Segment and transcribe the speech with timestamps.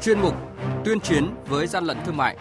[0.00, 0.34] chuyên mục
[0.84, 2.36] Tuyên chiến với gian lận thương mại.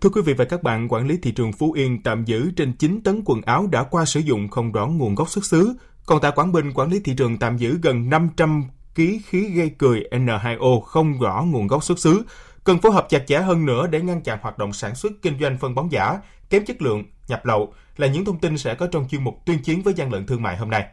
[0.00, 2.72] Thưa quý vị và các bạn, quản lý thị trường Phú Yên tạm giữ trên
[2.72, 5.74] 9 tấn quần áo đã qua sử dụng không rõ nguồn gốc xuất xứ.
[6.06, 8.64] Còn tại Quảng Bình, quản lý thị trường tạm giữ gần 500
[8.96, 12.22] kg khí gây cười N2O không rõ nguồn gốc xuất xứ.
[12.64, 15.38] Cần phối hợp chặt chẽ hơn nữa để ngăn chặn hoạt động sản xuất kinh
[15.40, 16.18] doanh phân bón giả,
[16.50, 19.62] kém chất lượng, nhập lậu là những thông tin sẽ có trong chuyên mục tuyên
[19.62, 20.86] chiến với gian lận thương mại hôm nay.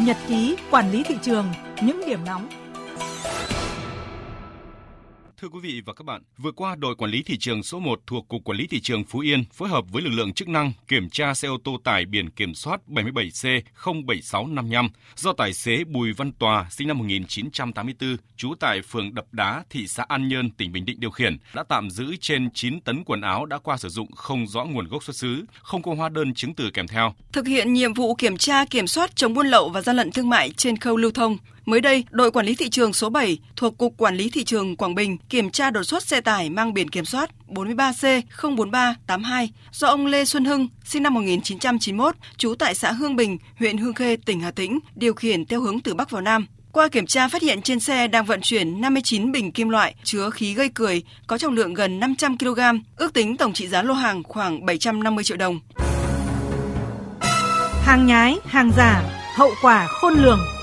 [0.00, 1.46] Nhật ký quản lý thị trường,
[1.82, 2.48] những điểm nóng
[5.42, 8.00] Thưa quý vị và các bạn, vừa qua đội quản lý thị trường số 1
[8.06, 10.72] thuộc Cục Quản lý Thị trường Phú Yên phối hợp với lực lượng chức năng
[10.88, 16.32] kiểm tra xe ô tô tải biển kiểm soát 77C07655 do tài xế Bùi Văn
[16.32, 20.84] Tòa sinh năm 1984 trú tại phường Đập Đá, thị xã An Nhơn, tỉnh Bình
[20.84, 24.12] Định điều khiển đã tạm giữ trên 9 tấn quần áo đã qua sử dụng
[24.12, 27.14] không rõ nguồn gốc xuất xứ, không có hóa đơn chứng từ kèm theo.
[27.32, 30.28] Thực hiện nhiệm vụ kiểm tra kiểm soát chống buôn lậu và gian lận thương
[30.28, 31.38] mại trên khâu lưu thông,
[31.70, 34.76] Mới đây, đội quản lý thị trường số 7 thuộc Cục Quản lý Thị trường
[34.76, 40.06] Quảng Bình kiểm tra đột xuất xe tải mang biển kiểm soát 43C04382 do ông
[40.06, 44.40] Lê Xuân Hưng, sinh năm 1991, trú tại xã Hương Bình, huyện Hương Khê, tỉnh
[44.40, 46.46] Hà Tĩnh, điều khiển theo hướng từ Bắc vào Nam.
[46.72, 50.30] Qua kiểm tra phát hiện trên xe đang vận chuyển 59 bình kim loại chứa
[50.30, 52.60] khí gây cười có trọng lượng gần 500 kg,
[52.96, 55.60] ước tính tổng trị giá lô hàng khoảng 750 triệu đồng.
[57.82, 59.02] Hàng nhái, hàng giả,
[59.36, 60.59] hậu quả khôn lường.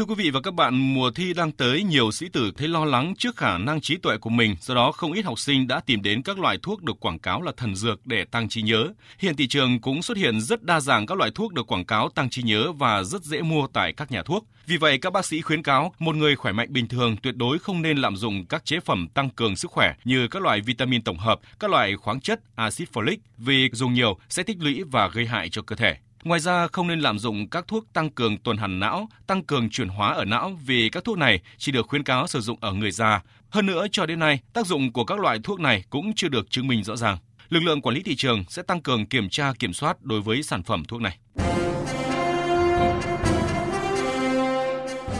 [0.00, 2.84] Thưa quý vị và các bạn, mùa thi đang tới, nhiều sĩ tử thấy lo
[2.84, 5.80] lắng trước khả năng trí tuệ của mình, do đó không ít học sinh đã
[5.80, 8.88] tìm đến các loại thuốc được quảng cáo là thần dược để tăng trí nhớ.
[9.18, 12.08] Hiện thị trường cũng xuất hiện rất đa dạng các loại thuốc được quảng cáo
[12.08, 14.46] tăng trí nhớ và rất dễ mua tại các nhà thuốc.
[14.66, 17.58] Vì vậy, các bác sĩ khuyến cáo một người khỏe mạnh bình thường tuyệt đối
[17.58, 21.02] không nên lạm dụng các chế phẩm tăng cường sức khỏe như các loại vitamin
[21.02, 25.08] tổng hợp, các loại khoáng chất, axit folic vì dùng nhiều sẽ tích lũy và
[25.08, 25.96] gây hại cho cơ thể.
[26.24, 29.70] Ngoài ra, không nên lạm dụng các thuốc tăng cường tuần hoàn não, tăng cường
[29.70, 32.72] chuyển hóa ở não vì các thuốc này chỉ được khuyến cáo sử dụng ở
[32.72, 33.22] người già.
[33.50, 36.50] Hơn nữa, cho đến nay, tác dụng của các loại thuốc này cũng chưa được
[36.50, 37.18] chứng minh rõ ràng.
[37.48, 40.42] Lực lượng quản lý thị trường sẽ tăng cường kiểm tra kiểm soát đối với
[40.42, 41.18] sản phẩm thuốc này.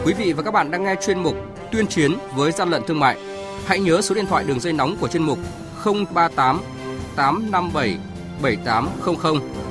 [0.05, 1.35] Quý vị và các bạn đang nghe chuyên mục
[1.71, 3.17] Tuyên chiến với gian lận thương mại.
[3.65, 5.39] Hãy nhớ số điện thoại đường dây nóng của chuyên mục
[5.85, 6.61] 038
[7.15, 7.97] 857
[8.41, 9.70] 7800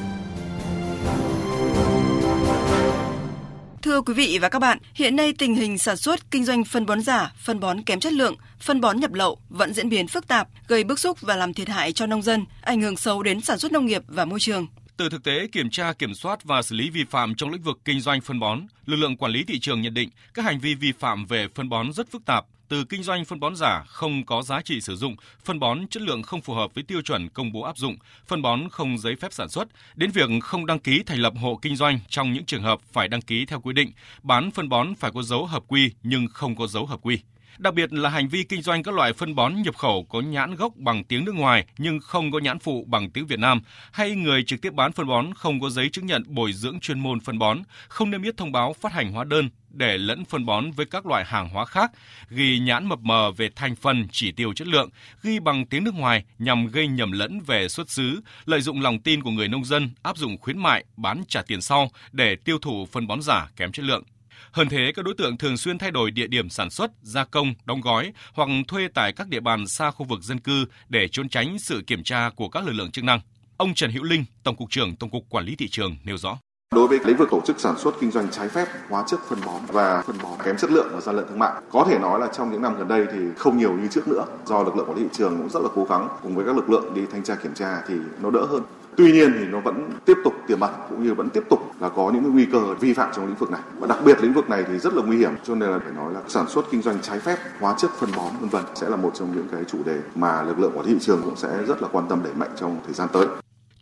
[3.91, 6.85] Thưa quý vị và các bạn, hiện nay tình hình sản xuất, kinh doanh phân
[6.85, 10.27] bón giả, phân bón kém chất lượng, phân bón nhập lậu vẫn diễn biến phức
[10.27, 13.41] tạp, gây bức xúc và làm thiệt hại cho nông dân, ảnh hưởng xấu đến
[13.41, 14.67] sản xuất nông nghiệp và môi trường.
[14.97, 17.79] Từ thực tế kiểm tra, kiểm soát và xử lý vi phạm trong lĩnh vực
[17.85, 20.75] kinh doanh phân bón, lực lượng quản lý thị trường nhận định các hành vi
[20.75, 24.25] vi phạm về phân bón rất phức tạp, từ kinh doanh phân bón giả không
[24.25, 27.29] có giá trị sử dụng, phân bón chất lượng không phù hợp với tiêu chuẩn
[27.29, 27.95] công bố áp dụng,
[28.27, 31.59] phân bón không giấy phép sản xuất, đến việc không đăng ký thành lập hộ
[31.61, 33.91] kinh doanh trong những trường hợp phải đăng ký theo quy định,
[34.23, 37.19] bán phân bón phải có dấu hợp quy nhưng không có dấu hợp quy.
[37.57, 40.55] Đặc biệt là hành vi kinh doanh các loại phân bón nhập khẩu có nhãn
[40.55, 44.15] gốc bằng tiếng nước ngoài nhưng không có nhãn phụ bằng tiếng Việt Nam, hay
[44.15, 47.19] người trực tiếp bán phân bón không có giấy chứng nhận bồi dưỡng chuyên môn
[47.19, 50.71] phân bón, không niêm yết thông báo phát hành hóa đơn để lẫn phân bón
[50.71, 51.91] với các loại hàng hóa khác,
[52.29, 54.89] ghi nhãn mập mờ về thành phần, chỉ tiêu chất lượng,
[55.23, 58.99] ghi bằng tiếng nước ngoài nhằm gây nhầm lẫn về xuất xứ, lợi dụng lòng
[58.99, 62.59] tin của người nông dân áp dụng khuyến mại bán trả tiền sau để tiêu
[62.59, 64.03] thụ phân bón giả kém chất lượng.
[64.51, 67.53] Hơn thế, các đối tượng thường xuyên thay đổi địa điểm sản xuất, gia công,
[67.65, 71.29] đóng gói hoặc thuê tại các địa bàn xa khu vực dân cư để trốn
[71.29, 73.19] tránh sự kiểm tra của các lực lượng chức năng.
[73.57, 76.37] Ông Trần Hữu Linh, Tổng cục trưởng Tổng cục Quản lý thị trường nêu rõ.
[76.75, 79.39] Đối với lĩnh vực tổ chức sản xuất kinh doanh trái phép hóa chất phân
[79.45, 82.19] bón và phân bón kém chất lượng và gian lận thương mại, có thể nói
[82.19, 84.25] là trong những năm gần đây thì không nhiều như trước nữa.
[84.45, 86.55] Do lực lượng quản lý thị trường cũng rất là cố gắng cùng với các
[86.55, 88.63] lực lượng đi thanh tra kiểm tra thì nó đỡ hơn.
[88.95, 91.89] Tuy nhiên thì nó vẫn tiếp tục tiềm ẩn cũng như vẫn tiếp tục là
[91.89, 93.61] có những nguy cơ vi phạm trong lĩnh vực này.
[93.79, 95.91] Và đặc biệt lĩnh vực này thì rất là nguy hiểm, cho nên là phải
[95.91, 98.89] nói là sản xuất kinh doanh trái phép, hóa chất phân bón, vân vân sẽ
[98.89, 101.35] là một trong những cái chủ đề mà lực lượng quản lý thị trường cũng
[101.35, 103.27] sẽ rất là quan tâm đẩy mạnh trong thời gian tới.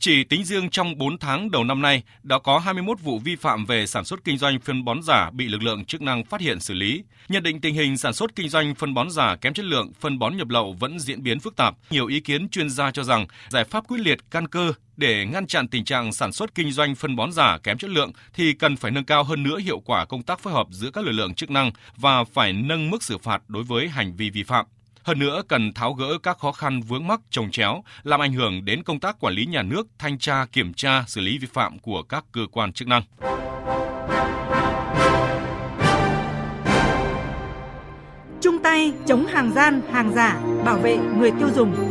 [0.01, 3.65] Chỉ tính riêng trong 4 tháng đầu năm nay, đã có 21 vụ vi phạm
[3.65, 6.59] về sản xuất kinh doanh phân bón giả bị lực lượng chức năng phát hiện
[6.59, 7.03] xử lý.
[7.29, 10.19] Nhận định tình hình sản xuất kinh doanh phân bón giả kém chất lượng, phân
[10.19, 11.75] bón nhập lậu vẫn diễn biến phức tạp.
[11.89, 15.47] Nhiều ý kiến chuyên gia cho rằng giải pháp quyết liệt căn cơ để ngăn
[15.47, 18.75] chặn tình trạng sản xuất kinh doanh phân bón giả kém chất lượng thì cần
[18.75, 21.33] phải nâng cao hơn nữa hiệu quả công tác phối hợp giữa các lực lượng
[21.33, 24.65] chức năng và phải nâng mức xử phạt đối với hành vi vi phạm.
[25.03, 28.65] Hơn nữa, cần tháo gỡ các khó khăn vướng mắc trồng chéo, làm ảnh hưởng
[28.65, 31.79] đến công tác quản lý nhà nước, thanh tra, kiểm tra, xử lý vi phạm
[31.79, 33.03] của các cơ quan chức năng.
[38.41, 41.88] Chung tay chống hàng gian, hàng giả, bảo vệ người tiêu dùng.